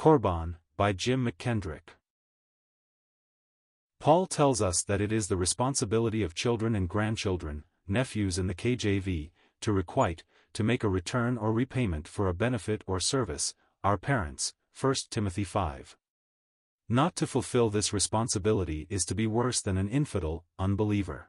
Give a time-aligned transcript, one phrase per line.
[0.00, 1.90] Korban, by Jim McKendrick.
[3.98, 8.54] Paul tells us that it is the responsibility of children and grandchildren, nephews in the
[8.54, 9.30] KJV,
[9.60, 10.24] to requite,
[10.54, 13.52] to make a return or repayment for a benefit or service,
[13.84, 15.98] our parents, 1 Timothy 5.
[16.88, 21.28] Not to fulfill this responsibility is to be worse than an infidel, unbeliever.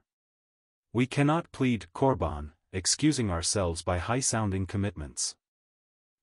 [0.94, 5.36] We cannot plead korban, excusing ourselves by high-sounding commitments.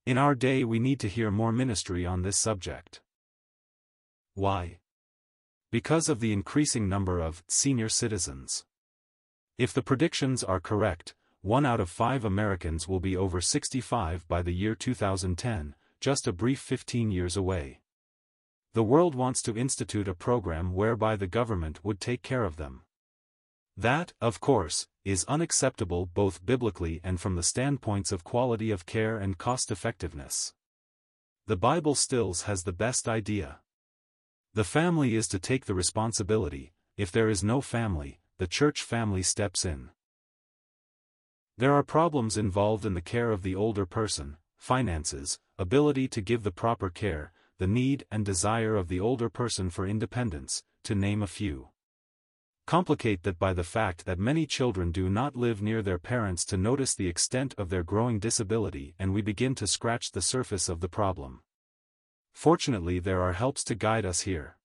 [0.09, 2.99] In our day we need to hear more ministry on this subject.
[4.33, 4.79] Why?
[5.71, 8.65] Because of the increasing number of senior citizens.
[9.59, 14.41] If the predictions are correct, one out of five Americans will be over 65 by
[14.41, 17.81] the year 2010, just a brief 15 years away.
[18.73, 22.81] The world wants to institute a program whereby the government would take care of them.
[23.77, 29.17] That, of course, is unacceptable both biblically and from the standpoints of quality of care
[29.17, 30.53] and cost-effectiveness.
[31.47, 33.59] The Bible stills has the best idea.
[34.53, 39.23] The family is to take the responsibility, if there is no family, the church family
[39.23, 39.89] steps in.
[41.57, 46.43] There are problems involved in the care of the older person, finances, ability to give
[46.43, 51.21] the proper care, the need and desire of the older person for independence, to name
[51.21, 51.69] a few.
[52.69, 56.55] Complicate that by the fact that many children do not live near their parents to
[56.55, 60.79] notice the extent of their growing disability and we begin to scratch the surface of
[60.79, 61.41] the problem.
[62.31, 64.55] Fortunately there are helps to guide us here.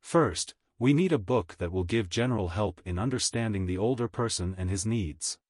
[0.00, 4.54] First, we need a book that will give general help in understanding the older person
[4.56, 5.40] and his needs.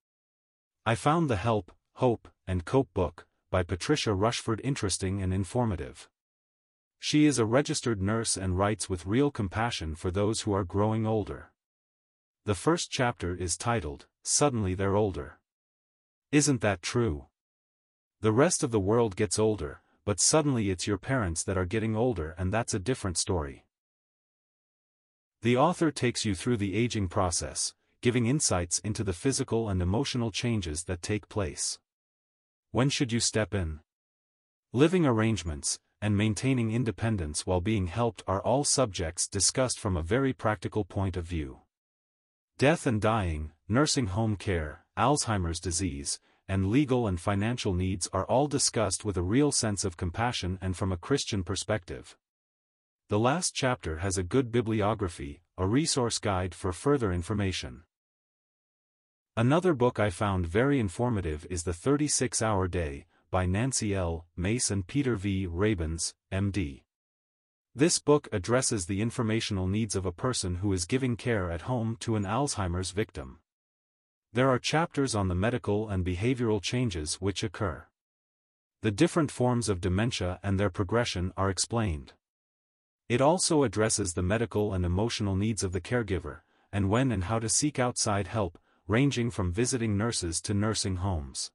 [0.87, 6.09] I found the Help, Hope, and Cope book, by Patricia Rushford interesting and informative.
[7.03, 11.07] She is a registered nurse and writes with real compassion for those who are growing
[11.07, 11.51] older.
[12.45, 15.41] The first chapter is titled, Suddenly They're Older.
[16.31, 17.27] Isn't that true?
[18.21, 21.97] The rest of the world gets older, but suddenly it's your parents that are getting
[21.97, 23.65] older and that's a different story.
[25.41, 30.31] The author takes you through the aging process, giving insights into the physical and emotional
[30.31, 31.79] changes that take place.
[32.73, 33.81] When should you step in?
[34.75, 40.33] Living arrangements, and maintaining independence while being helped are all subjects discussed from a very
[40.33, 41.61] practical point of view.
[42.59, 48.49] Death and dying, nursing home care, Alzheimer's disease, and legal and financial needs are all
[48.49, 52.17] discussed with a real sense of compassion and from a Christian perspective.
[53.09, 57.85] The last chapter has a good bibliography, a resource guide for further information.
[59.37, 64.27] Another book I found very informative is The 36-Hour Day, by Nancy L.
[64.37, 65.47] Mace and Peter V.
[65.47, 66.85] Rabins, M.D.
[67.75, 71.97] This book addresses the informational needs of a person who is giving care at home
[72.01, 73.39] to an Alzheimer's victim.
[74.33, 77.87] There are chapters on the medical and behavioral changes which occur.
[78.83, 82.15] The different forms of dementia and their progression are explained.
[83.09, 86.41] It also addresses the medical and emotional needs of the caregiver,
[86.73, 88.59] and when and how to seek outside help,
[88.89, 91.53] ranging from visiting nurses to nursing homes.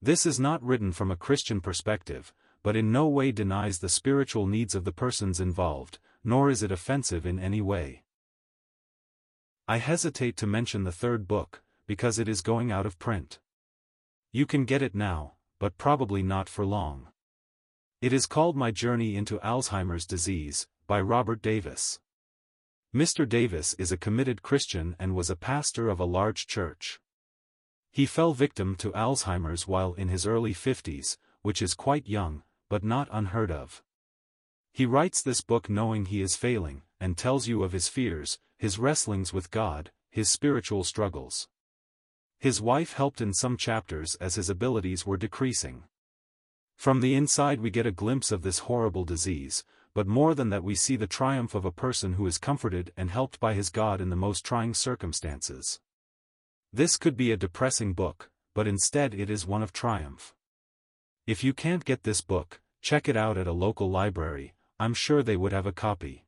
[0.00, 2.32] This is not written from a Christian perspective,
[2.62, 6.70] but in no way denies the spiritual needs of the persons involved, nor is it
[6.70, 8.04] offensive in any way.
[9.66, 13.38] I hesitate to mention the third book, because it is going out of print.
[14.30, 17.08] You can get it now, but probably not for long.
[18.00, 21.98] It is called My Journey into Alzheimer's Disease, by Robert Davis.
[22.94, 23.28] Mr.
[23.28, 27.00] Davis is a committed Christian and was a pastor of a large church.
[27.90, 32.84] He fell victim to Alzheimer's while in his early 50s, which is quite young, but
[32.84, 33.82] not unheard of.
[34.72, 38.78] He writes this book knowing he is failing, and tells you of his fears, his
[38.78, 41.48] wrestlings with God, his spiritual struggles.
[42.38, 45.84] His wife helped in some chapters as his abilities were decreasing.
[46.76, 50.62] From the inside we get a glimpse of this horrible disease, but more than that
[50.62, 54.00] we see the triumph of a person who is comforted and helped by his God
[54.00, 55.80] in the most trying circumstances.
[56.72, 60.34] This could be a depressing book, but instead it is one of triumph.
[61.26, 65.22] If you can't get this book, check it out at a local library, I'm sure
[65.22, 66.24] they would have a copy.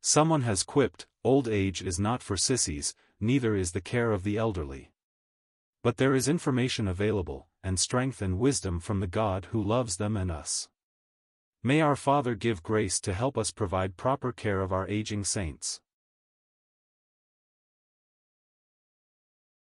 [0.00, 4.36] Someone has quipped, old age is not for sissies, neither is the care of the
[4.36, 4.90] elderly.
[5.84, 10.16] But there is information available, and strength and wisdom from the God who loves them
[10.16, 10.68] and us.
[11.62, 15.80] May our Father give grace to help us provide proper care of our aging saints.